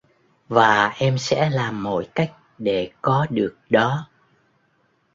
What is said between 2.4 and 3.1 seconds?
để